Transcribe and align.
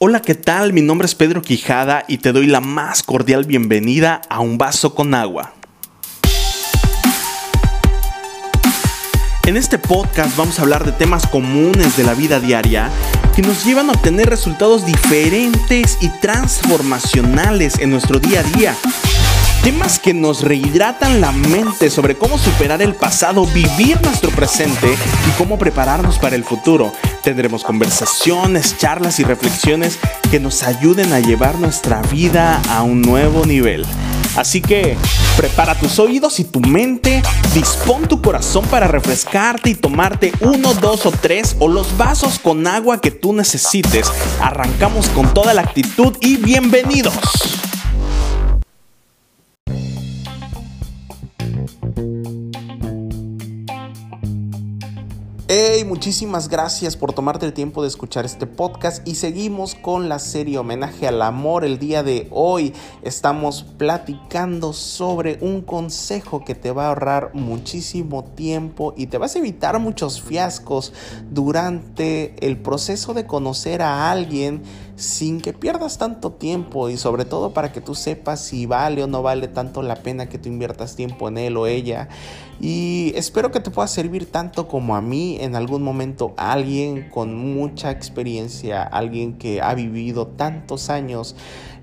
Hola, 0.00 0.22
¿qué 0.22 0.34
tal? 0.34 0.72
Mi 0.72 0.80
nombre 0.80 1.06
es 1.06 1.14
Pedro 1.14 1.42
Quijada 1.42 2.04
y 2.08 2.18
te 2.18 2.32
doy 2.32 2.46
la 2.46 2.60
más 2.60 3.02
cordial 3.02 3.44
bienvenida 3.44 4.20
a 4.28 4.40
Un 4.40 4.58
Vaso 4.58 4.94
con 4.94 5.14
Agua. 5.14 5.54
En 9.46 9.56
este 9.56 9.78
podcast 9.78 10.36
vamos 10.36 10.58
a 10.58 10.62
hablar 10.62 10.84
de 10.84 10.92
temas 10.92 11.26
comunes 11.26 11.96
de 11.96 12.04
la 12.04 12.14
vida 12.14 12.38
diaria 12.38 12.90
que 13.34 13.42
nos 13.42 13.64
llevan 13.64 13.88
a 13.88 13.92
obtener 13.92 14.28
resultados 14.28 14.84
diferentes 14.84 15.98
y 16.00 16.08
transformacionales 16.20 17.78
en 17.78 17.90
nuestro 17.90 18.18
día 18.18 18.40
a 18.40 18.42
día. 18.42 18.76
Temas 19.62 19.98
que 19.98 20.14
nos 20.14 20.42
rehidratan 20.42 21.20
la 21.20 21.32
mente 21.32 21.90
sobre 21.90 22.16
cómo 22.16 22.38
superar 22.38 22.80
el 22.80 22.94
pasado, 22.94 23.44
vivir 23.46 24.00
nuestro 24.02 24.30
presente 24.30 24.88
y 24.88 25.30
cómo 25.36 25.58
prepararnos 25.58 26.18
para 26.18 26.36
el 26.36 26.44
futuro. 26.44 26.92
Tendremos 27.22 27.64
conversaciones, 27.64 28.78
charlas 28.78 29.18
y 29.20 29.24
reflexiones 29.24 29.98
que 30.30 30.40
nos 30.40 30.62
ayuden 30.62 31.12
a 31.12 31.20
llevar 31.20 31.58
nuestra 31.58 32.00
vida 32.02 32.62
a 32.70 32.82
un 32.82 33.02
nuevo 33.02 33.44
nivel. 33.44 33.84
Así 34.36 34.62
que 34.62 34.96
prepara 35.36 35.74
tus 35.74 35.98
oídos 35.98 36.38
y 36.38 36.44
tu 36.44 36.60
mente, 36.60 37.22
dispón 37.52 38.06
tu 38.06 38.22
corazón 38.22 38.64
para 38.66 38.86
refrescarte 38.86 39.70
y 39.70 39.74
tomarte 39.74 40.32
uno, 40.40 40.74
dos 40.74 41.06
o 41.06 41.10
tres 41.10 41.56
o 41.58 41.66
los 41.66 41.96
vasos 41.96 42.38
con 42.38 42.66
agua 42.66 43.00
que 43.00 43.10
tú 43.10 43.32
necesites. 43.32 44.10
Arrancamos 44.40 45.08
con 45.08 45.34
toda 45.34 45.52
la 45.54 45.62
actitud 45.62 46.16
y 46.20 46.36
bienvenidos. 46.36 47.14
Muchísimas 55.98 56.48
gracias 56.48 56.96
por 56.96 57.12
tomarte 57.12 57.44
el 57.44 57.52
tiempo 57.52 57.82
de 57.82 57.88
escuchar 57.88 58.24
este 58.24 58.46
podcast 58.46 59.04
y 59.04 59.16
seguimos 59.16 59.74
con 59.74 60.08
la 60.08 60.20
serie 60.20 60.58
Homenaje 60.58 61.08
al 61.08 61.20
Amor. 61.20 61.64
El 61.64 61.80
día 61.80 62.04
de 62.04 62.28
hoy 62.30 62.72
estamos 63.02 63.64
platicando 63.64 64.72
sobre 64.72 65.38
un 65.40 65.60
consejo 65.60 66.44
que 66.44 66.54
te 66.54 66.70
va 66.70 66.84
a 66.84 66.88
ahorrar 66.90 67.32
muchísimo 67.34 68.22
tiempo 68.22 68.94
y 68.96 69.08
te 69.08 69.18
vas 69.18 69.34
a 69.34 69.40
evitar 69.40 69.76
muchos 69.80 70.22
fiascos 70.22 70.92
durante 71.32 72.46
el 72.46 72.58
proceso 72.58 73.12
de 73.12 73.26
conocer 73.26 73.82
a 73.82 74.12
alguien 74.12 74.62
sin 74.98 75.40
que 75.40 75.52
pierdas 75.52 75.96
tanto 75.96 76.32
tiempo 76.32 76.90
y 76.90 76.96
sobre 76.96 77.24
todo 77.24 77.52
para 77.52 77.72
que 77.72 77.80
tú 77.80 77.94
sepas 77.94 78.44
si 78.44 78.66
vale 78.66 79.04
o 79.04 79.06
no 79.06 79.22
vale 79.22 79.46
tanto 79.46 79.80
la 79.80 79.94
pena 79.94 80.28
que 80.28 80.38
tú 80.38 80.48
inviertas 80.48 80.96
tiempo 80.96 81.28
en 81.28 81.38
él 81.38 81.56
o 81.56 81.66
ella. 81.66 82.08
Y 82.60 83.12
espero 83.14 83.52
que 83.52 83.60
te 83.60 83.70
pueda 83.70 83.86
servir 83.86 84.26
tanto 84.26 84.66
como 84.66 84.96
a 84.96 85.00
mí 85.00 85.38
en 85.40 85.54
algún 85.54 85.82
momento 85.82 86.34
alguien 86.36 87.08
con 87.08 87.36
mucha 87.36 87.92
experiencia, 87.92 88.82
alguien 88.82 89.34
que 89.34 89.62
ha 89.62 89.74
vivido 89.74 90.26
tantos 90.26 90.90
años 90.90 91.36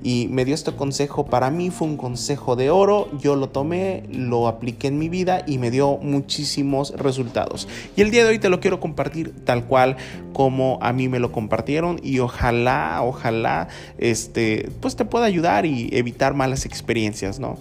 y 0.04 0.28
me 0.30 0.44
dio 0.44 0.54
este 0.54 0.74
consejo. 0.74 1.26
Para 1.26 1.50
mí 1.50 1.70
fue 1.70 1.88
un 1.88 1.96
consejo 1.98 2.58
de 2.58 2.70
oro, 2.70 3.10
yo 3.20 3.38
lo 3.38 3.50
tomé, 3.50 4.04
lo 4.12 4.48
apliqué 4.48 4.88
en 4.88 5.00
mi 5.00 5.08
vida 5.08 5.44
y 5.48 5.58
me 5.58 5.72
dio 5.72 5.98
muchísimos 5.98 6.92
resultados. 6.92 7.68
Y 7.96 8.02
el 8.02 8.12
día 8.12 8.24
de 8.24 8.32
hoy 8.32 8.40
te 8.40 8.50
lo 8.50 8.60
quiero 8.60 8.82
compartir 8.82 9.34
tal 9.46 9.66
cual 9.66 9.96
como 10.34 10.78
a 10.82 10.92
mí 10.92 11.08
me 11.08 11.20
lo 11.20 11.32
compartieron 11.32 12.00
y 12.04 12.20
ojalá, 12.20 13.02
ojalá, 13.06 13.68
este, 13.98 14.70
pues 14.82 14.96
te 14.96 15.06
pueda 15.06 15.26
ayudar 15.26 15.66
y 15.66 15.90
evitar 15.92 16.34
malas 16.34 16.66
experiencias, 16.66 17.40
¿no? 17.40 17.58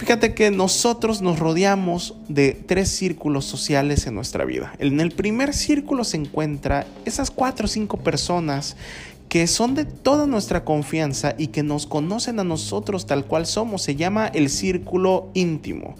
Fíjate 0.00 0.32
que 0.32 0.50
nosotros 0.50 1.20
nos 1.20 1.38
rodeamos 1.38 2.14
de 2.26 2.52
tres 2.52 2.88
círculos 2.88 3.44
sociales 3.44 4.06
en 4.06 4.14
nuestra 4.14 4.46
vida. 4.46 4.72
En 4.78 4.98
el 4.98 5.10
primer 5.10 5.52
círculo 5.52 6.04
se 6.04 6.16
encuentra 6.16 6.86
esas 7.04 7.30
cuatro 7.30 7.66
o 7.66 7.68
cinco 7.68 7.98
personas 7.98 8.76
que 9.30 9.46
son 9.46 9.74
de 9.74 9.84
toda 9.84 10.26
nuestra 10.26 10.64
confianza 10.64 11.34
y 11.36 11.48
que 11.48 11.62
nos 11.62 11.86
conocen 11.86 12.40
a 12.40 12.44
nosotros 12.44 13.06
tal 13.06 13.26
cual 13.26 13.44
somos. 13.46 13.82
Se 13.82 13.94
llama 13.94 14.26
el 14.26 14.50
círculo 14.50 15.28
íntimo. 15.34 15.96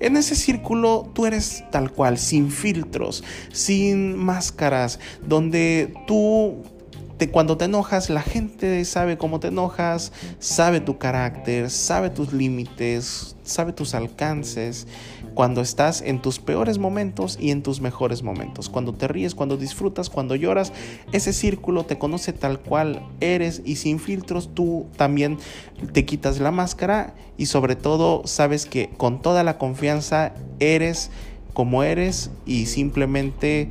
En 0.00 0.18
ese 0.18 0.34
círculo 0.34 1.08
tú 1.14 1.24
eres 1.24 1.64
tal 1.70 1.92
cual, 1.92 2.18
sin 2.18 2.50
filtros, 2.50 3.24
sin 3.52 4.16
máscaras, 4.16 4.98
donde 5.26 5.94
tú 6.06 6.56
cuando 7.30 7.56
te 7.56 7.66
enojas, 7.66 8.10
la 8.10 8.22
gente 8.22 8.84
sabe 8.84 9.16
cómo 9.16 9.40
te 9.40 9.48
enojas, 9.48 10.12
sabe 10.38 10.80
tu 10.80 10.98
carácter, 10.98 11.70
sabe 11.70 12.10
tus 12.10 12.32
límites, 12.32 13.36
sabe 13.44 13.72
tus 13.72 13.94
alcances. 13.94 14.86
Cuando 15.34 15.60
estás 15.60 16.00
en 16.02 16.20
tus 16.20 16.38
peores 16.38 16.78
momentos 16.78 17.38
y 17.40 17.50
en 17.50 17.62
tus 17.62 17.80
mejores 17.80 18.22
momentos. 18.22 18.68
Cuando 18.68 18.92
te 18.94 19.08
ríes, 19.08 19.34
cuando 19.34 19.56
disfrutas, 19.56 20.10
cuando 20.10 20.36
lloras, 20.36 20.72
ese 21.12 21.32
círculo 21.32 21.84
te 21.84 21.98
conoce 21.98 22.32
tal 22.32 22.60
cual 22.60 23.02
eres 23.20 23.62
y 23.64 23.76
sin 23.76 23.98
filtros 23.98 24.50
tú 24.54 24.86
también 24.96 25.38
te 25.92 26.04
quitas 26.04 26.38
la 26.40 26.50
máscara 26.50 27.14
y 27.36 27.46
sobre 27.46 27.74
todo 27.74 28.26
sabes 28.26 28.66
que 28.66 28.90
con 28.96 29.22
toda 29.22 29.42
la 29.42 29.58
confianza 29.58 30.34
eres 30.60 31.10
como 31.52 31.82
eres 31.82 32.30
y 32.46 32.66
simplemente 32.66 33.68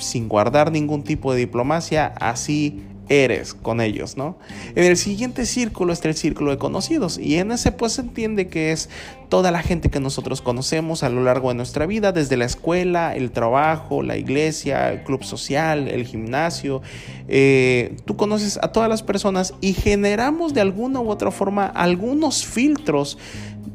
sin 0.00 0.28
guardar 0.28 0.72
ningún 0.72 1.04
tipo 1.04 1.32
de 1.32 1.38
diplomacia, 1.40 2.06
así 2.20 2.82
eres 3.10 3.54
con 3.54 3.80
ellos, 3.80 4.16
¿no? 4.16 4.38
En 4.76 4.84
el 4.84 4.96
siguiente 4.96 5.44
círculo 5.44 5.92
está 5.92 6.08
el 6.08 6.14
círculo 6.14 6.52
de 6.52 6.58
conocidos 6.58 7.18
y 7.18 7.36
en 7.38 7.50
ese 7.50 7.72
pues 7.72 7.94
se 7.94 8.02
entiende 8.02 8.46
que 8.46 8.70
es 8.70 8.88
toda 9.28 9.50
la 9.50 9.62
gente 9.62 9.90
que 9.90 9.98
nosotros 9.98 10.40
conocemos 10.40 11.02
a 11.02 11.08
lo 11.08 11.24
largo 11.24 11.48
de 11.48 11.56
nuestra 11.56 11.86
vida, 11.86 12.12
desde 12.12 12.36
la 12.36 12.44
escuela, 12.44 13.16
el 13.16 13.32
trabajo, 13.32 14.04
la 14.04 14.16
iglesia, 14.16 14.92
el 14.92 15.02
club 15.02 15.24
social, 15.24 15.88
el 15.88 16.06
gimnasio. 16.06 16.82
Eh, 17.26 17.96
tú 18.04 18.16
conoces 18.16 18.60
a 18.62 18.68
todas 18.68 18.88
las 18.88 19.02
personas 19.02 19.54
y 19.60 19.72
generamos 19.72 20.54
de 20.54 20.60
alguna 20.60 21.00
u 21.00 21.10
otra 21.10 21.32
forma 21.32 21.66
algunos 21.66 22.46
filtros, 22.46 23.18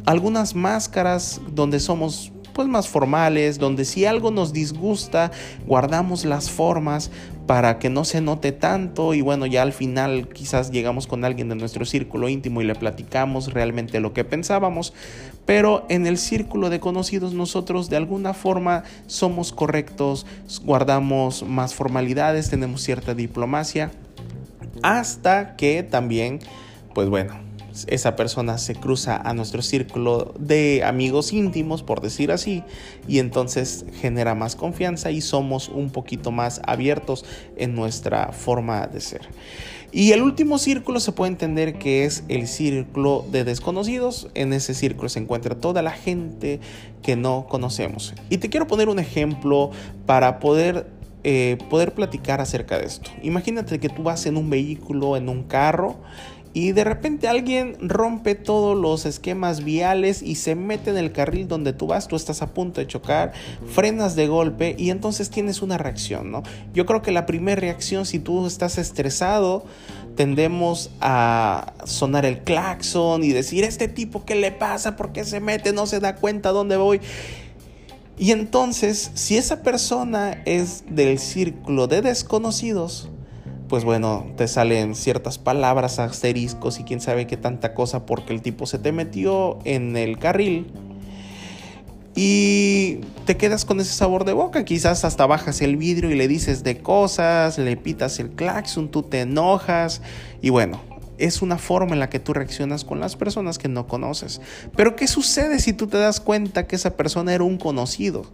algunas 0.06 0.56
máscaras 0.56 1.42
donde 1.54 1.82
somos 1.82 2.32
pues 2.56 2.70
más 2.70 2.88
formales, 2.88 3.60
donde 3.60 3.84
si 3.84 4.06
algo 4.06 4.32
nos 4.32 4.54
disgusta, 4.54 5.30
guardamos 5.68 6.24
las 6.24 6.50
formas 6.50 7.12
para 7.48 7.80
que 7.80 7.90
no 7.90 8.06
se 8.06 8.22
note 8.22 8.54
tanto 8.54 9.14
y 9.14 9.20
bueno, 9.20 9.46
ya 9.46 9.62
al 9.62 9.74
final 9.74 10.30
quizás 10.30 10.72
llegamos 10.72 11.06
con 11.06 11.26
alguien 11.26 11.50
de 11.50 11.56
nuestro 11.56 11.86
círculo 11.86 12.30
íntimo 12.30 12.62
y 12.62 12.64
le 12.64 12.74
platicamos 12.74 13.54
realmente 13.54 14.00
lo 14.00 14.14
que 14.14 14.24
pensábamos, 14.24 14.94
pero 15.46 15.86
en 15.90 16.08
el 16.08 16.18
círculo 16.18 16.70
de 16.70 16.80
conocidos 16.80 17.34
nosotros 17.34 17.90
de 17.90 17.98
alguna 17.98 18.34
forma 18.34 18.84
somos 19.06 19.52
correctos, 19.52 20.26
guardamos 20.64 21.44
más 21.44 21.76
formalidades, 21.76 22.50
tenemos 22.50 22.82
cierta 22.82 23.14
diplomacia, 23.14 23.92
hasta 24.82 25.58
que 25.58 25.84
también, 25.84 26.40
pues 26.94 27.10
bueno, 27.10 27.45
esa 27.88 28.16
persona 28.16 28.58
se 28.58 28.76
cruza 28.76 29.18
a 29.18 29.34
nuestro 29.34 29.62
círculo 29.62 30.34
de 30.40 30.84
amigos 30.84 31.34
íntimos, 31.34 31.84
por 31.84 32.02
decir 32.02 32.32
así, 32.32 32.64
y 33.08 33.20
entonces 33.20 33.86
genera 34.00 34.36
más 34.36 34.56
confianza 34.56 35.12
y 35.12 35.22
somos 35.22 35.70
un 35.70 35.90
poquito 35.90 36.32
más 36.32 36.62
abiertos 36.66 37.26
en 37.58 37.76
nuestra 37.76 38.32
forma 38.32 38.88
de 38.88 39.02
ser. 39.02 39.22
Y 39.92 40.12
el 40.12 40.22
último 40.22 40.58
círculo 40.58 41.00
se 41.00 41.14
puede 41.14 41.32
entender 41.32 41.78
que 41.78 42.04
es 42.04 42.26
el 42.28 42.48
círculo 42.48 43.26
de 43.32 43.46
desconocidos. 43.46 44.28
En 44.34 44.52
ese 44.52 44.74
círculo 44.74 45.08
se 45.08 45.20
encuentra 45.20 45.56
toda 45.56 45.82
la 45.82 45.92
gente 45.92 46.60
que 47.02 47.16
no 47.16 47.48
conocemos. 47.48 48.14
Y 48.30 48.40
te 48.40 48.50
quiero 48.50 48.68
poner 48.68 48.90
un 48.90 49.00
ejemplo 49.00 49.72
para 50.06 50.40
poder 50.40 50.88
eh, 51.28 51.58
poder 51.72 51.96
platicar 51.96 52.40
acerca 52.40 52.78
de 52.78 52.86
esto. 52.86 53.10
Imagínate 53.24 53.80
que 53.80 53.90
tú 53.90 54.04
vas 54.04 54.28
en 54.28 54.38
un 54.38 54.48
vehículo, 54.52 55.18
en 55.18 55.28
un 55.28 55.42
carro, 55.42 55.96
y 56.56 56.72
de 56.72 56.86
repente 56.86 57.28
alguien 57.28 57.76
rompe 57.82 58.34
todos 58.34 58.78
los 58.78 59.06
esquemas 59.06 59.66
viales 59.66 60.22
y 60.22 60.36
se 60.36 60.56
mete 60.56 60.90
en 60.90 60.96
el 60.96 61.12
carril 61.12 61.50
donde 61.50 61.74
tú 61.74 61.88
vas, 61.88 62.08
tú 62.08 62.16
estás 62.16 62.42
a 62.42 62.54
punto 62.54 62.80
de 62.80 62.88
chocar, 62.88 63.34
frenas 63.74 64.16
de 64.16 64.28
golpe 64.28 64.74
y 64.80 64.90
entonces 64.90 65.30
tienes 65.30 65.62
una 65.62 65.78
reacción, 65.78 66.32
¿no? 66.32 66.44
Yo 66.74 66.86
creo 66.86 67.02
que 67.02 67.12
la 67.12 67.26
primera 67.26 67.60
reacción 67.60 68.06
si 68.06 68.20
tú 68.20 68.48
estás 68.48 68.78
estresado, 68.78 69.66
tendemos 70.16 70.92
a 71.02 71.74
sonar 71.84 72.26
el 72.26 72.40
claxon 72.40 73.26
y 73.26 73.34
decir, 73.34 73.66
este 73.66 73.90
tipo, 73.90 74.24
¿qué 74.24 74.36
le 74.36 74.54
pasa? 74.54 74.96
¿Por 74.96 75.12
qué 75.12 75.26
se 75.26 75.42
mete? 75.42 75.74
No 75.74 75.88
se 75.88 76.00
da 76.00 76.16
cuenta 76.16 76.52
dónde 76.52 76.78
voy. 76.78 77.02
Y 78.18 78.32
entonces, 78.32 79.12
si 79.14 79.36
esa 79.36 79.62
persona 79.62 80.42
es 80.46 80.86
del 80.88 81.20
círculo 81.20 81.88
de 81.88 82.02
desconocidos, 82.02 83.10
pues 83.68 83.84
bueno, 83.84 84.28
te 84.38 84.48
salen 84.48 84.96
ciertas 84.96 85.38
palabras, 85.38 86.00
asteriscos 86.00 86.80
y 86.80 86.84
quién 86.84 87.02
sabe 87.02 87.28
qué 87.28 87.38
tanta 87.38 87.74
cosa 87.74 88.06
porque 88.06 88.34
el 88.34 88.42
tipo 88.42 88.66
se 88.66 88.80
te 88.80 88.92
metió 88.92 89.60
en 89.66 89.98
el 89.98 90.20
carril 90.20 90.68
y 92.16 93.00
te 93.26 93.36
quedas 93.36 93.66
con 93.66 93.80
ese 93.80 93.94
sabor 93.94 94.24
de 94.24 94.34
boca. 94.34 94.64
Quizás 94.64 95.04
hasta 95.04 95.26
bajas 95.26 95.62
el 95.62 95.78
vidrio 95.78 96.12
y 96.12 96.16
le 96.16 96.28
dices 96.28 96.64
de 96.64 96.78
cosas, 96.78 97.58
le 97.58 97.76
pitas 97.76 98.20
el 98.20 98.30
claxon, 98.30 98.90
tú 98.90 99.04
te 99.04 99.22
enojas 99.22 100.02
y 100.42 100.50
bueno, 100.50 100.80
es 101.18 101.42
una 101.42 101.58
forma 101.58 101.94
en 101.94 102.00
la 102.00 102.10
que 102.10 102.20
tú 102.20 102.34
reaccionas 102.34 102.86
con 102.86 103.00
las 103.00 103.16
personas 103.16 103.58
que 103.58 103.68
no 103.68 103.88
conoces. 103.88 104.42
Pero 104.76 104.96
¿qué 104.96 105.08
sucede 105.08 105.60
si 105.60 105.74
tú 105.74 105.88
te 105.88 105.98
das 105.98 106.20
cuenta 106.20 106.68
que 106.68 106.76
esa 106.76 106.96
persona 106.96 107.34
era 107.34 107.44
un 107.44 107.58
conocido? 107.58 108.26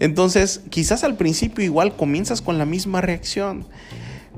Entonces, 0.00 0.62
quizás 0.70 1.04
al 1.04 1.16
principio 1.16 1.64
igual 1.64 1.94
comienzas 1.94 2.42
con 2.42 2.58
la 2.58 2.64
misma 2.64 3.00
reacción 3.00 3.64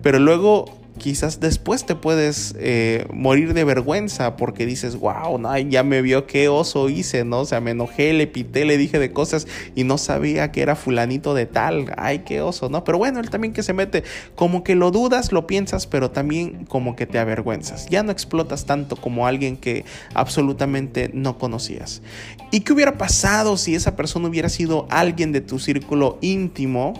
pero 0.03 0.19
luego 0.19 0.67
quizás 0.99 1.41
después 1.41 1.85
te 1.85 1.95
puedes 1.95 2.55
eh, 2.59 3.07
morir 3.13 3.55
de 3.55 3.65
vergüenza 3.65 4.37
porque 4.37 4.67
dices, 4.67 4.97
wow, 4.97 5.39
no, 5.39 5.57
ya 5.59 5.83
me 5.83 6.03
vio 6.03 6.27
qué 6.27 6.49
oso 6.49 6.89
hice, 6.89 7.25
¿no? 7.25 7.41
O 7.41 7.45
sea, 7.45 7.61
me 7.61 7.73
enojé, 7.73 8.13
le 8.13 8.27
pité, 8.27 8.65
le 8.65 8.79
dije 8.79 8.99
de 8.99 9.13
cosas 9.13 9.47
y 9.75 9.85
no 9.85 9.99
sabía 9.99 10.53
que 10.53 10.63
era 10.63 10.75
fulanito 10.75 11.35
de 11.35 11.47
tal, 11.47 11.93
ay, 11.97 12.21
qué 12.21 12.41
oso, 12.41 12.69
¿no? 12.69 12.85
Pero 12.85 12.99
bueno, 12.99 13.21
él 13.21 13.31
también 13.31 13.53
que 13.53 13.63
se 13.63 13.73
mete, 13.73 14.05
como 14.35 14.65
que 14.65 14.75
lo 14.75 14.91
dudas, 14.91 15.33
lo 15.33 15.47
piensas, 15.47 15.87
pero 15.87 16.11
también 16.11 16.65
como 16.67 16.97
que 16.97 17.07
te 17.07 17.19
avergüenzas. 17.19 17.89
Ya 17.89 18.03
no 18.03 18.13
explotas 18.13 18.67
tanto 18.67 18.97
como 18.97 19.27
alguien 19.27 19.57
que 19.57 19.85
absolutamente 20.15 21.11
no 21.13 21.39
conocías. 21.39 22.03
¿Y 22.51 22.61
qué 22.61 22.73
hubiera 22.73 22.97
pasado 22.97 23.57
si 23.57 23.75
esa 23.75 23.97
persona 23.97 24.29
hubiera 24.29 24.49
sido 24.49 24.87
alguien 24.91 25.33
de 25.33 25.41
tu 25.41 25.59
círculo 25.59 26.19
íntimo 26.21 26.95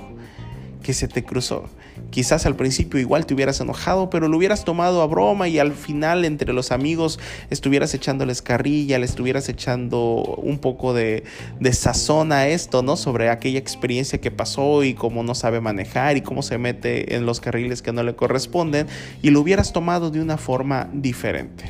que 0.83 0.93
se 0.93 1.09
te 1.09 1.25
cruzó? 1.25 1.69
Quizás 2.11 2.47
al 2.47 2.57
principio 2.57 3.01
igual 3.01 3.27
te 3.27 3.35
hubieras 3.35 3.61
enojado, 3.61 4.11
pero 4.11 4.29
lo 4.29 4.37
hubieras 4.37 4.65
tomado 4.65 5.03
a 5.03 5.07
broma 5.07 5.49
y 5.49 5.59
al 5.59 5.73
final 5.73 6.25
entre 6.25 6.53
los 6.53 6.73
amigos 6.73 7.19
estuvieras 7.51 7.95
echándoles 7.95 8.43
carrilla, 8.43 8.99
le 8.99 9.07
estuvieras 9.07 9.49
echando 9.49 10.23
un 10.39 10.59
poco 10.59 10.95
de, 10.95 11.25
de 11.61 11.73
sazón 11.73 12.33
a 12.33 12.49
esto, 12.49 12.83
¿no? 12.83 12.97
Sobre 12.97 13.31
aquella 13.31 13.59
experiencia 13.59 14.21
que 14.21 14.31
pasó 14.31 14.85
y 14.85 14.95
cómo 14.95 15.23
no 15.23 15.35
sabe 15.35 15.61
manejar 15.61 16.17
y 16.17 16.23
cómo 16.23 16.43
se 16.43 16.59
mete 16.59 17.15
en 17.15 17.27
los 17.27 17.41
carriles 17.41 17.83
que 17.83 17.93
no 17.93 18.03
le 18.03 18.17
corresponden 18.17 18.87
y 19.23 19.31
lo 19.31 19.41
hubieras 19.41 19.73
tomado 19.73 20.11
de 20.11 20.21
una 20.21 20.37
forma 20.37 20.89
diferente. 20.93 21.65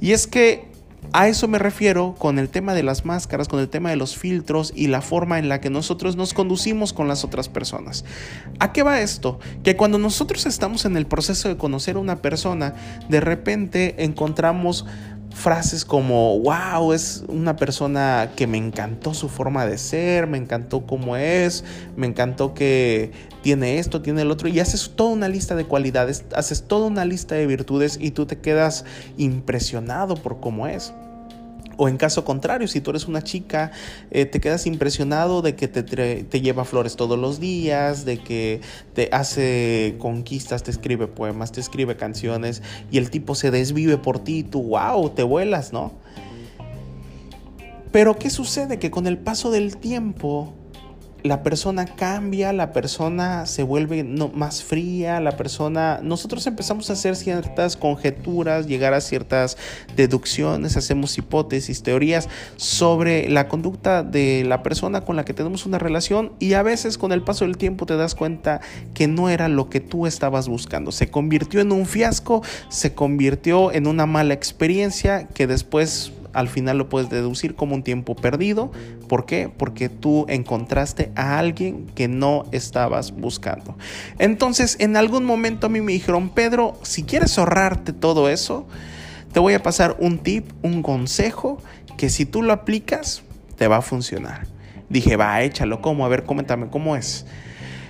Y 0.00 0.12
es 0.12 0.26
que 0.26 0.69
a 1.12 1.28
eso 1.28 1.48
me 1.48 1.58
refiero 1.58 2.14
con 2.18 2.38
el 2.38 2.48
tema 2.48 2.74
de 2.74 2.82
las 2.82 3.04
máscaras, 3.04 3.48
con 3.48 3.58
el 3.60 3.68
tema 3.68 3.90
de 3.90 3.96
los 3.96 4.16
filtros 4.16 4.72
y 4.76 4.86
la 4.86 5.00
forma 5.00 5.38
en 5.38 5.48
la 5.48 5.60
que 5.60 5.70
nosotros 5.70 6.16
nos 6.16 6.34
conducimos 6.34 6.92
con 6.92 7.08
las 7.08 7.24
otras 7.24 7.48
personas. 7.48 8.04
¿A 8.60 8.72
qué 8.72 8.82
va 8.82 9.00
esto? 9.00 9.40
Que 9.64 9.76
cuando 9.76 9.98
nosotros 9.98 10.46
estamos 10.46 10.84
en 10.84 10.96
el 10.96 11.06
proceso 11.06 11.48
de 11.48 11.56
conocer 11.56 11.96
a 11.96 12.00
una 12.00 12.22
persona, 12.22 12.74
de 13.08 13.20
repente 13.20 14.04
encontramos 14.04 14.86
frases 15.32 15.84
como, 15.84 16.38
wow, 16.40 16.92
es 16.92 17.24
una 17.28 17.56
persona 17.56 18.32
que 18.36 18.46
me 18.46 18.58
encantó 18.58 19.14
su 19.14 19.28
forma 19.28 19.66
de 19.66 19.78
ser, 19.78 20.26
me 20.26 20.38
encantó 20.38 20.86
cómo 20.86 21.16
es, 21.16 21.64
me 21.96 22.06
encantó 22.06 22.54
que 22.54 23.12
tiene 23.42 23.78
esto, 23.78 24.02
tiene 24.02 24.22
el 24.22 24.30
otro, 24.30 24.48
y 24.48 24.60
haces 24.60 24.90
toda 24.94 25.10
una 25.10 25.28
lista 25.28 25.54
de 25.54 25.64
cualidades, 25.64 26.24
haces 26.34 26.64
toda 26.64 26.86
una 26.86 27.04
lista 27.04 27.34
de 27.34 27.46
virtudes 27.46 27.98
y 28.00 28.10
tú 28.10 28.26
te 28.26 28.38
quedas 28.38 28.84
impresionado 29.16 30.14
por 30.14 30.40
cómo 30.40 30.66
es. 30.66 30.92
O 31.82 31.88
en 31.88 31.96
caso 31.96 32.26
contrario, 32.26 32.68
si 32.68 32.82
tú 32.82 32.90
eres 32.90 33.08
una 33.08 33.22
chica, 33.22 33.72
eh, 34.10 34.26
te 34.26 34.38
quedas 34.38 34.66
impresionado 34.66 35.40
de 35.40 35.56
que 35.56 35.66
te, 35.66 35.82
te, 35.82 36.40
lleva 36.42 36.66
flores 36.66 36.94
todos 36.94 37.18
los 37.18 37.40
días, 37.40 38.04
de 38.04 38.18
que 38.18 38.60
te 38.92 39.08
hace 39.12 39.96
conquistas, 39.98 40.62
te 40.62 40.70
escribe 40.70 41.06
poemas, 41.06 41.52
te 41.52 41.60
escribe 41.60 41.96
canciones 41.96 42.62
y 42.90 42.98
el 42.98 43.08
tipo 43.08 43.34
se 43.34 43.50
desvive 43.50 43.96
por 43.96 44.18
ti 44.18 44.42
tú, 44.42 44.62
wow, 44.62 45.08
te 45.08 45.22
vuelas, 45.22 45.72
¿no? 45.72 45.92
Pero 47.90 48.18
¿qué 48.18 48.28
sucede? 48.28 48.78
Que 48.78 48.90
con 48.90 49.06
el 49.06 49.16
paso 49.16 49.50
del 49.50 49.78
tiempo 49.78 50.52
la 51.22 51.42
persona 51.42 51.86
cambia, 51.86 52.52
la 52.52 52.72
persona 52.72 53.46
se 53.46 53.62
vuelve 53.62 54.04
más 54.04 54.62
fría, 54.62 55.20
la 55.20 55.36
persona, 55.36 56.00
nosotros 56.02 56.46
empezamos 56.46 56.90
a 56.90 56.94
hacer 56.94 57.16
ciertas 57.16 57.76
conjeturas, 57.76 58.66
llegar 58.66 58.94
a 58.94 59.00
ciertas 59.00 59.56
deducciones, 59.96 60.76
hacemos 60.76 61.16
hipótesis, 61.18 61.82
teorías 61.82 62.28
sobre 62.56 63.28
la 63.28 63.48
conducta 63.48 64.02
de 64.02 64.44
la 64.44 64.62
persona 64.62 65.02
con 65.02 65.16
la 65.16 65.24
que 65.24 65.34
tenemos 65.34 65.66
una 65.66 65.78
relación 65.78 66.32
y 66.38 66.54
a 66.54 66.62
veces 66.62 66.98
con 66.98 67.12
el 67.12 67.22
paso 67.22 67.44
del 67.44 67.56
tiempo 67.56 67.86
te 67.86 67.96
das 67.96 68.14
cuenta 68.14 68.60
que 68.94 69.06
no 69.06 69.28
era 69.28 69.48
lo 69.48 69.68
que 69.68 69.80
tú 69.80 70.06
estabas 70.06 70.48
buscando. 70.48 70.92
Se 70.92 71.10
convirtió 71.10 71.60
en 71.60 71.72
un 71.72 71.86
fiasco, 71.86 72.42
se 72.68 72.94
convirtió 72.94 73.72
en 73.72 73.86
una 73.86 74.06
mala 74.06 74.34
experiencia 74.34 75.26
que 75.28 75.46
después 75.46 76.12
al 76.32 76.48
final 76.48 76.78
lo 76.78 76.88
puedes 76.88 77.10
deducir 77.10 77.54
como 77.54 77.74
un 77.74 77.82
tiempo 77.82 78.14
perdido. 78.14 78.70
¿Por 79.08 79.26
qué? 79.26 79.48
Porque 79.48 79.88
tú 79.88 80.26
encontraste 80.28 81.12
a 81.16 81.38
alguien 81.38 81.86
que 81.94 82.08
no 82.08 82.44
estabas 82.52 83.12
buscando. 83.12 83.76
Entonces, 84.18 84.76
en 84.80 84.96
algún 84.96 85.24
momento 85.24 85.66
a 85.66 85.70
mí 85.70 85.80
me 85.80 85.92
dijeron, 85.92 86.30
Pedro, 86.30 86.78
si 86.82 87.02
quieres 87.02 87.36
ahorrarte 87.38 87.92
todo 87.92 88.28
eso, 88.28 88.66
te 89.32 89.40
voy 89.40 89.54
a 89.54 89.62
pasar 89.62 89.96
un 89.98 90.18
tip, 90.18 90.50
un 90.62 90.82
consejo, 90.82 91.58
que 91.96 92.10
si 92.10 92.26
tú 92.26 92.42
lo 92.42 92.52
aplicas, 92.52 93.22
te 93.56 93.68
va 93.68 93.78
a 93.78 93.82
funcionar. 93.82 94.46
Dije, 94.88 95.16
va, 95.16 95.42
échalo, 95.42 95.80
¿cómo? 95.80 96.04
A 96.04 96.08
ver, 96.08 96.24
coméntame, 96.24 96.68
¿cómo 96.68 96.96
es? 96.96 97.26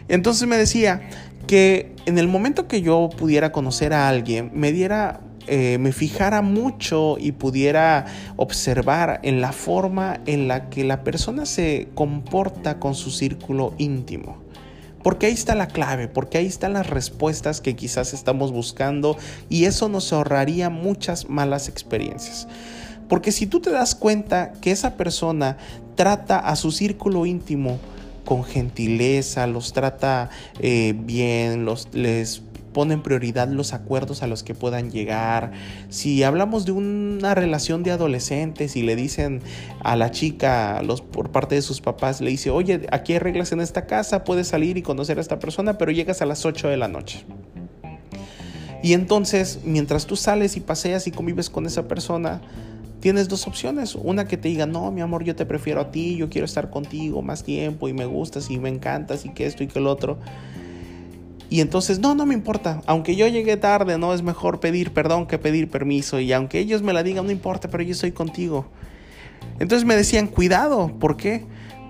Entonces 0.08 0.46
me 0.48 0.56
decía 0.56 1.08
que 1.46 1.94
en 2.06 2.18
el 2.18 2.28
momento 2.28 2.68
que 2.68 2.82
yo 2.82 3.08
pudiera 3.16 3.52
conocer 3.52 3.92
a 3.92 4.08
alguien, 4.08 4.50
me 4.54 4.72
diera 4.72 5.20
eh, 5.46 5.78
me 5.78 5.92
fijara 5.92 6.42
mucho 6.42 7.16
y 7.18 7.32
pudiera 7.32 8.06
observar 8.36 9.20
en 9.22 9.40
la 9.40 9.52
forma 9.52 10.20
en 10.26 10.48
la 10.48 10.68
que 10.70 10.84
la 10.84 11.02
persona 11.02 11.46
se 11.46 11.88
comporta 11.94 12.78
con 12.78 12.94
su 12.94 13.10
círculo 13.10 13.74
íntimo. 13.78 14.38
Porque 15.02 15.26
ahí 15.26 15.32
está 15.32 15.54
la 15.54 15.66
clave, 15.68 16.08
porque 16.08 16.38
ahí 16.38 16.46
están 16.46 16.74
las 16.74 16.88
respuestas 16.88 17.60
que 17.60 17.74
quizás 17.74 18.12
estamos 18.12 18.52
buscando 18.52 19.16
y 19.48 19.64
eso 19.64 19.88
nos 19.88 20.12
ahorraría 20.12 20.68
muchas 20.68 21.30
malas 21.30 21.68
experiencias. 21.68 22.46
Porque 23.08 23.32
si 23.32 23.46
tú 23.46 23.60
te 23.60 23.70
das 23.70 23.94
cuenta 23.94 24.52
que 24.60 24.70
esa 24.70 24.96
persona 24.96 25.56
trata 25.96 26.38
a 26.38 26.54
su 26.54 26.70
círculo 26.70 27.24
íntimo 27.26 27.78
con 28.24 28.44
gentileza, 28.44 29.46
los 29.46 29.72
trata 29.72 30.30
eh, 30.60 30.94
bien, 30.96 31.64
los, 31.64 31.88
les 31.92 32.42
ponen 32.72 33.02
prioridad 33.02 33.48
los 33.48 33.72
acuerdos 33.72 34.22
a 34.22 34.26
los 34.26 34.42
que 34.42 34.54
puedan 34.54 34.90
llegar. 34.90 35.52
Si 35.88 36.22
hablamos 36.22 36.64
de 36.64 36.72
una 36.72 37.34
relación 37.34 37.82
de 37.82 37.90
adolescentes 37.90 38.76
y 38.76 38.82
le 38.82 38.96
dicen 38.96 39.40
a 39.82 39.96
la 39.96 40.10
chica, 40.10 40.82
los, 40.82 41.00
por 41.00 41.30
parte 41.30 41.54
de 41.54 41.62
sus 41.62 41.80
papás, 41.80 42.20
le 42.20 42.30
dice, 42.30 42.50
oye, 42.50 42.86
aquí 42.92 43.14
hay 43.14 43.18
reglas 43.18 43.52
en 43.52 43.60
esta 43.60 43.86
casa, 43.86 44.24
puedes 44.24 44.48
salir 44.48 44.76
y 44.76 44.82
conocer 44.82 45.18
a 45.18 45.20
esta 45.20 45.38
persona, 45.38 45.78
pero 45.78 45.92
llegas 45.92 46.22
a 46.22 46.26
las 46.26 46.44
8 46.44 46.68
de 46.68 46.76
la 46.76 46.88
noche. 46.88 47.24
Y 48.82 48.94
entonces, 48.94 49.60
mientras 49.64 50.06
tú 50.06 50.16
sales 50.16 50.56
y 50.56 50.60
paseas 50.60 51.06
y 51.06 51.10
convives 51.10 51.50
con 51.50 51.66
esa 51.66 51.86
persona, 51.86 52.40
tienes 53.00 53.28
dos 53.28 53.46
opciones. 53.46 53.94
Una 53.94 54.26
que 54.26 54.36
te 54.36 54.48
diga, 54.48 54.66
no, 54.66 54.90
mi 54.90 55.00
amor, 55.00 55.24
yo 55.24 55.36
te 55.36 55.44
prefiero 55.44 55.80
a 55.80 55.90
ti, 55.90 56.16
yo 56.16 56.30
quiero 56.30 56.44
estar 56.44 56.70
contigo 56.70 57.20
más 57.22 57.42
tiempo 57.42 57.88
y 57.88 57.92
me 57.92 58.06
gustas 58.06 58.50
y 58.50 58.58
me 58.58 58.68
encantas 58.68 59.24
y 59.24 59.30
que 59.30 59.46
esto 59.46 59.64
y 59.64 59.66
que 59.66 59.80
lo 59.80 59.90
otro. 59.90 60.18
Y 61.50 61.60
entonces, 61.60 61.98
no, 61.98 62.14
no 62.14 62.26
me 62.26 62.34
importa. 62.34 62.80
Aunque 62.86 63.16
yo 63.16 63.26
llegué 63.26 63.56
tarde, 63.56 63.98
no 63.98 64.14
es 64.14 64.22
mejor 64.22 64.60
pedir 64.60 64.92
perdón 64.92 65.26
que 65.26 65.36
pedir 65.36 65.68
permiso. 65.68 66.20
Y 66.20 66.32
aunque 66.32 66.60
ellos 66.60 66.80
me 66.80 66.92
la 66.92 67.02
digan, 67.02 67.26
no 67.26 67.32
importa, 67.32 67.68
pero 67.68 67.82
yo 67.82 67.90
estoy 67.90 68.12
contigo. 68.12 68.66
Entonces 69.58 69.84
me 69.84 69.96
decían, 69.96 70.28
cuidado. 70.28 70.92
¿Por 71.00 71.16
qué? 71.16 71.44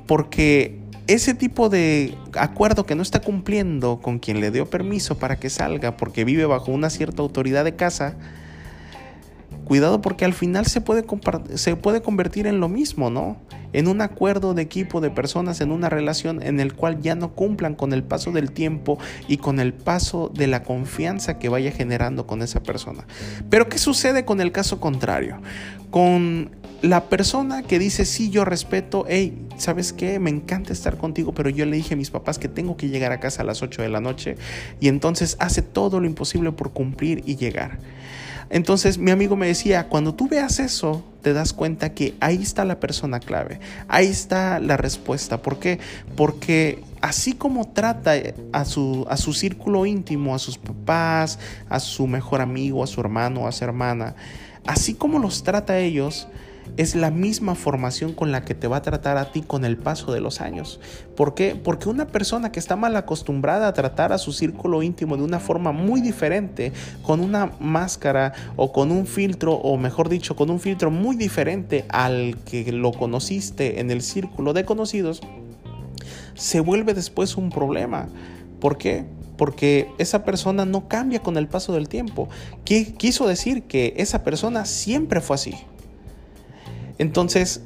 Porque 0.07 0.81
ese 1.07 1.35
tipo 1.35 1.69
de 1.69 2.15
acuerdo 2.39 2.87
que 2.87 2.95
no 2.95 3.03
está 3.03 3.21
cumpliendo 3.21 4.01
con 4.01 4.19
quien 4.19 4.41
le 4.41 4.51
dio 4.51 4.71
permiso 4.71 5.19
para 5.19 5.37
que 5.37 5.51
salga, 5.51 5.97
porque 5.97 6.25
vive 6.25 6.47
bajo 6.47 6.73
una 6.73 6.89
cierta 6.89 7.21
autoridad 7.21 7.65
de 7.65 7.77
casa, 7.77 8.17
cuidado 9.67 10.01
porque 10.01 10.25
al 10.25 10.33
final 10.33 10.67
se 10.67 10.81
puede, 10.81 11.05
se 11.55 11.77
puede 11.77 12.01
convertir 12.01 12.47
en 12.47 12.61
lo 12.61 12.69
mismo, 12.69 13.11
¿no? 13.11 13.37
En 13.73 13.89
un 13.89 14.01
acuerdo 14.01 14.55
de 14.55 14.63
equipo 14.63 15.01
de 15.01 15.11
personas, 15.11 15.61
en 15.61 15.73
una 15.73 15.89
relación 15.89 16.43
en 16.43 16.61
el 16.61 16.75
cual 16.75 17.01
ya 17.01 17.15
no 17.15 17.33
cumplan 17.35 17.75
con 17.75 17.93
el 17.93 18.03
paso 18.03 18.33
del 18.33 18.53
tiempo 18.53 18.99
y 19.29 19.37
con 19.37 19.61
el 19.61 19.73
paso 19.73 20.31
de 20.35 20.47
la 20.47 20.63
confianza 20.63 21.39
que 21.39 21.49
vaya 21.49 21.71
generando 21.73 22.27
con 22.27 22.43
esa 22.43 22.63
persona. 22.63 23.07
Pero 23.49 23.69
¿qué 23.69 23.79
sucede 23.79 24.25
con 24.25 24.41
el 24.41 24.53
caso 24.53 24.81
contrario? 24.81 25.41
Con 25.91 26.51
la 26.83 27.05
persona 27.05 27.63
que 27.63 27.79
dice, 27.79 28.05
sí, 28.05 28.31
yo 28.31 28.45
respeto, 28.45 29.05
hey, 29.09 29.47
¿sabes 29.59 29.93
qué? 29.93 30.19
Me 30.19 30.31
encanta 30.31 30.73
estar 30.73 30.97
contigo, 30.97 31.33
pero 31.33 31.51
yo 31.51 31.67
le 31.67 31.77
dije 31.77 31.95
a 31.95 31.97
mis 31.97 32.11
papás 32.11 32.39
que 32.39 32.49
tengo 32.49 32.77
que 32.77 32.89
llegar 32.89 33.13
a 33.13 33.21
casa 33.21 33.43
a 33.43 33.45
las 33.45 33.63
8 33.63 33.83
de 33.83 33.89
la 33.91 34.01
noche 34.01 34.37
y 34.81 34.89
entonces 34.89 35.37
hace 35.41 35.63
todo 35.63 36.01
lo 36.01 36.07
imposible 36.07 36.53
por 36.53 36.73
cumplir 36.73 37.23
y 37.27 37.37
llegar. 37.37 37.79
Entonces 38.51 38.99
mi 38.99 39.13
amigo 39.13 39.37
me 39.37 39.47
decía, 39.47 39.87
cuando 39.89 40.15
tú 40.15 40.29
veas 40.29 40.59
eso, 40.59 41.05
te 41.23 41.33
das 41.33 41.53
cuenta 41.53 41.95
que 41.95 42.15
ahí 42.21 42.43
está 42.43 42.65
la 42.65 42.81
persona 42.81 43.21
clave, 43.21 43.61
ahí 43.89 44.07
está 44.07 44.59
la 44.59 44.77
respuesta. 44.77 45.41
¿Por 45.41 45.61
qué? 45.61 45.79
Porque 46.17 46.83
así 47.01 47.33
como 47.33 47.69
trata 47.69 48.15
a 48.53 48.65
su, 48.65 49.07
a 49.09 49.17
su 49.17 49.33
círculo 49.33 49.87
íntimo, 49.87 50.35
a 50.35 50.39
sus 50.41 50.59
papás, 50.59 51.39
a 51.69 51.79
su 51.79 52.09
mejor 52.09 52.41
amigo, 52.41 52.83
a 52.83 52.89
su 52.89 53.01
hermano, 53.01 53.47
a 53.47 53.53
su 53.53 53.63
hermana, 53.65 54.17
así 54.67 54.95
como 54.95 55.21
los 55.21 55.45
trata 55.45 55.75
a 55.75 55.79
ellos, 55.79 56.27
es 56.77 56.95
la 56.95 57.11
misma 57.11 57.55
formación 57.55 58.13
con 58.13 58.33
la 58.33 58.45
que 58.45 58.55
te 58.55 58.67
va 58.67 58.79
a 58.79 58.83
tratar 58.83 59.17
a 59.17 59.33
ti 59.33 59.43
con 59.43 59.65
el 59.65 59.77
paso 59.77 60.13
de 60.13 60.21
los 60.21 60.41
años. 60.41 60.81
¿Por 61.17 61.35
qué? 61.35 61.55
Porque 61.55 61.89
una 61.89 62.07
persona 62.07 62.53
que 62.53 62.61
está 62.61 62.77
mal 62.77 62.97
acostumbrada 62.97 63.69
a 63.69 63.73
tratar 63.73 64.13
a 64.13 64.19
su 64.19 64.33
círculo 64.33 64.83
íntimo 64.83 65.17
de 65.17 65.23
una 65.23 65.41
forma 65.41 65.73
muy 65.73 66.01
diferente, 66.01 66.73
con 67.03 67.21
una 67.21 67.53
máscara 67.61 68.33
o 68.57 68.73
con 68.73 68.91
un 68.91 69.07
filtro, 69.07 69.55
o 69.55 69.77
mejor 69.77 70.09
dicho, 70.09 70.37
con 70.37 70.51
un 70.51 70.61
filtro 70.61 70.91
muy 70.91 71.17
diferente 71.17 71.85
al 71.89 72.37
que 72.45 72.71
lo 72.73 72.93
conociste 72.93 73.81
en 73.81 73.91
el 73.91 74.03
círculo 74.03 74.53
de 74.53 74.65
conocidos, 74.65 75.21
se 76.35 76.61
vuelve 76.61 76.95
después 76.95 77.37
un 77.37 77.51
problema. 77.51 78.09
¿Por 78.61 78.79
qué? 78.79 79.05
porque 79.41 79.89
esa 79.97 80.23
persona 80.23 80.67
no 80.67 80.87
cambia 80.87 81.23
con 81.23 81.39
el 81.39 81.49
paso 81.49 81.73
del 81.73 81.89
tiempo. 81.89 82.29
¿Qué 82.67 82.93
quiso 82.93 83.27
decir 83.27 83.63
que 83.63 83.95
esa 83.97 84.23
persona 84.23 84.67
siempre 84.67 85.23
fue 85.23 85.37
así? 85.37 85.55
Entonces, 87.01 87.63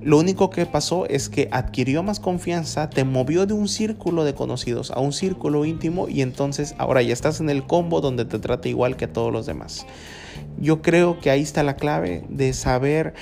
lo 0.00 0.16
único 0.16 0.48
que 0.48 0.64
pasó 0.64 1.04
es 1.06 1.28
que 1.28 1.48
adquirió 1.50 2.04
más 2.04 2.20
confianza, 2.20 2.88
te 2.88 3.02
movió 3.02 3.44
de 3.44 3.52
un 3.52 3.66
círculo 3.66 4.22
de 4.22 4.32
conocidos 4.32 4.92
a 4.92 5.00
un 5.00 5.12
círculo 5.12 5.64
íntimo 5.64 6.08
y 6.08 6.22
entonces 6.22 6.76
ahora 6.78 7.02
ya 7.02 7.12
estás 7.12 7.40
en 7.40 7.50
el 7.50 7.66
combo 7.66 8.00
donde 8.00 8.24
te 8.24 8.38
trata 8.38 8.68
igual 8.68 8.96
que 8.96 9.06
a 9.06 9.12
todos 9.12 9.32
los 9.32 9.44
demás. 9.44 9.86
Yo 10.60 10.82
creo 10.82 11.18
que 11.18 11.30
ahí 11.30 11.42
está 11.42 11.64
la 11.64 11.74
clave 11.74 12.24
de 12.28 12.52
saber 12.52 13.14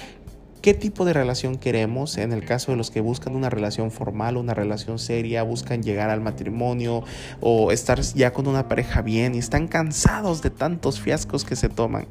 qué 0.61 0.75
tipo 0.75 1.05
de 1.05 1.13
relación 1.13 1.57
queremos. 1.57 2.17
En 2.19 2.33
el 2.33 2.45
caso 2.45 2.73
de 2.73 2.77
los 2.77 2.91
que 2.91 3.01
buscan 3.01 3.37
una 3.37 3.51
relación 3.51 3.91
formal, 3.91 4.37
una 4.37 4.55
relación 4.55 4.99
seria, 4.99 5.43
buscan 5.43 5.83
llegar 5.83 6.11
al 6.11 6.21
matrimonio 6.21 7.05
o 7.41 7.73
estar 7.73 8.01
ya 8.01 8.33
con 8.33 8.47
una 8.47 8.69
pareja 8.69 9.03
bien 9.03 9.35
y 9.35 9.39
están 9.39 9.69
cansados 9.69 10.43
de 10.43 10.51
tantos 10.51 11.01
fiascos 11.01 11.45
que 11.45 11.57
se 11.57 11.69
toman. 11.69 12.07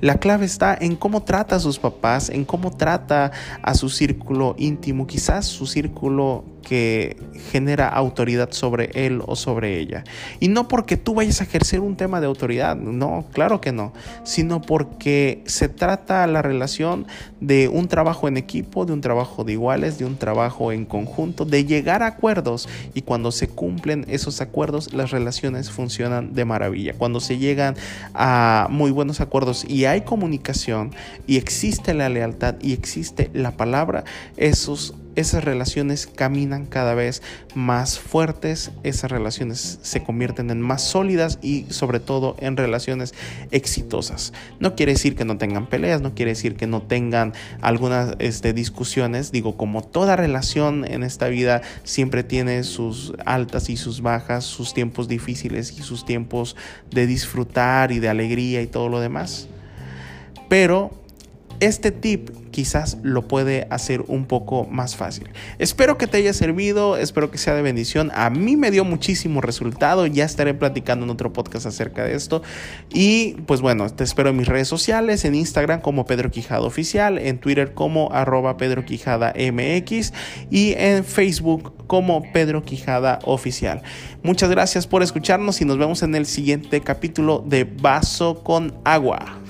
La 0.00 0.18
clave 0.18 0.46
está 0.46 0.76
en 0.80 0.96
cómo 0.96 1.22
trata 1.24 1.56
a 1.56 1.60
sus 1.60 1.78
papás, 1.78 2.30
en 2.30 2.44
cómo 2.44 2.70
trata 2.70 3.32
a 3.62 3.74
su 3.74 3.90
círculo 3.90 4.54
íntimo, 4.58 5.06
quizás 5.06 5.46
su 5.46 5.66
círculo 5.66 6.44
que 6.62 7.16
genera 7.50 7.88
autoridad 7.88 8.52
sobre 8.52 8.90
él 8.94 9.22
o 9.26 9.36
sobre 9.36 9.78
ella. 9.78 10.04
Y 10.38 10.48
no 10.48 10.68
porque 10.68 10.96
tú 10.96 11.14
vayas 11.14 11.40
a 11.40 11.44
ejercer 11.44 11.80
un 11.80 11.96
tema 11.96 12.20
de 12.20 12.26
autoridad, 12.26 12.76
no, 12.76 13.26
claro 13.32 13.60
que 13.60 13.72
no, 13.72 13.92
sino 14.24 14.62
porque 14.62 15.42
se 15.46 15.68
trata 15.68 16.26
la 16.26 16.42
relación 16.42 17.06
de 17.40 17.68
un 17.68 17.88
trabajo 17.88 18.28
en 18.28 18.36
equipo, 18.36 18.86
de 18.86 18.92
un 18.92 19.00
trabajo 19.00 19.44
de 19.44 19.52
iguales, 19.52 19.98
de 19.98 20.04
un 20.04 20.16
trabajo 20.16 20.72
en 20.72 20.84
conjunto, 20.84 21.44
de 21.44 21.64
llegar 21.64 22.02
a 22.02 22.06
acuerdos 22.06 22.68
y 22.94 23.02
cuando 23.02 23.32
se 23.32 23.48
cumplen 23.48 24.04
esos 24.08 24.40
acuerdos 24.40 24.92
las 24.92 25.10
relaciones 25.10 25.70
funcionan 25.70 26.34
de 26.34 26.44
maravilla. 26.44 26.94
Cuando 26.94 27.20
se 27.20 27.38
llegan 27.38 27.76
a 28.14 28.68
muy 28.70 28.90
buenos 28.90 29.20
acuerdos 29.20 29.64
y 29.68 29.84
hay 29.84 30.02
comunicación 30.02 30.92
y 31.26 31.36
existe 31.36 31.94
la 31.94 32.08
lealtad 32.08 32.56
y 32.60 32.72
existe 32.72 33.30
la 33.32 33.52
palabra, 33.52 34.04
esos 34.36 34.94
esas 35.20 35.44
relaciones 35.44 36.06
caminan 36.06 36.66
cada 36.66 36.94
vez 36.94 37.22
más 37.54 37.98
fuertes, 37.98 38.72
esas 38.82 39.10
relaciones 39.10 39.78
se 39.82 40.02
convierten 40.02 40.50
en 40.50 40.60
más 40.60 40.82
sólidas 40.82 41.38
y 41.42 41.66
sobre 41.70 42.00
todo 42.00 42.36
en 42.40 42.56
relaciones 42.56 43.14
exitosas. 43.50 44.32
No 44.58 44.74
quiere 44.74 44.92
decir 44.92 45.16
que 45.16 45.24
no 45.24 45.38
tengan 45.38 45.66
peleas, 45.66 46.00
no 46.00 46.14
quiere 46.14 46.32
decir 46.32 46.56
que 46.56 46.66
no 46.66 46.82
tengan 46.82 47.32
algunas 47.60 48.14
este, 48.18 48.52
discusiones, 48.52 49.32
digo, 49.32 49.56
como 49.56 49.82
toda 49.82 50.16
relación 50.16 50.84
en 50.84 51.02
esta 51.02 51.28
vida 51.28 51.62
siempre 51.84 52.24
tiene 52.24 52.64
sus 52.64 53.12
altas 53.24 53.70
y 53.70 53.76
sus 53.76 54.00
bajas, 54.00 54.44
sus 54.44 54.74
tiempos 54.74 55.08
difíciles 55.08 55.78
y 55.78 55.82
sus 55.82 56.04
tiempos 56.04 56.56
de 56.90 57.06
disfrutar 57.06 57.92
y 57.92 57.98
de 57.98 58.08
alegría 58.08 58.62
y 58.62 58.66
todo 58.66 58.88
lo 58.88 59.00
demás. 59.00 59.48
Pero 60.48 60.99
este 61.60 61.90
tip 61.90 62.30
quizás 62.50 62.98
lo 63.02 63.28
puede 63.28 63.66
hacer 63.70 64.02
un 64.08 64.26
poco 64.26 64.64
más 64.64 64.96
fácil. 64.96 65.28
Espero 65.58 65.98
que 65.98 66.06
te 66.06 66.18
haya 66.18 66.32
servido, 66.32 66.96
espero 66.96 67.30
que 67.30 67.38
sea 67.38 67.54
de 67.54 67.62
bendición. 67.62 68.10
A 68.14 68.30
mí 68.30 68.56
me 68.56 68.70
dio 68.70 68.84
muchísimo 68.84 69.40
resultado, 69.40 70.06
ya 70.06 70.24
estaré 70.24 70.54
platicando 70.54 71.04
en 71.04 71.10
otro 71.10 71.32
podcast 71.32 71.66
acerca 71.66 72.04
de 72.04 72.14
esto. 72.14 72.42
Y 72.92 73.34
pues 73.46 73.60
bueno, 73.60 73.88
te 73.90 74.04
espero 74.04 74.30
en 74.30 74.36
mis 74.36 74.48
redes 74.48 74.68
sociales, 74.68 75.24
en 75.24 75.34
Instagram 75.34 75.80
como 75.80 76.06
Pedro 76.06 76.30
Quijada 76.30 76.62
Oficial, 76.62 77.18
en 77.18 77.38
Twitter 77.38 77.74
como 77.74 78.12
arroba 78.12 78.56
Pedro 78.56 78.84
Quijada 78.84 79.32
MX 79.34 80.12
y 80.50 80.74
en 80.76 81.04
Facebook 81.04 81.86
como 81.86 82.32
Pedro 82.32 82.62
Quijada 82.62 83.18
Oficial. 83.24 83.82
Muchas 84.22 84.50
gracias 84.50 84.86
por 84.86 85.02
escucharnos 85.02 85.60
y 85.60 85.64
nos 85.64 85.78
vemos 85.78 86.02
en 86.02 86.14
el 86.14 86.26
siguiente 86.26 86.80
capítulo 86.80 87.44
de 87.46 87.64
Vaso 87.64 88.42
con 88.42 88.74
Agua. 88.84 89.40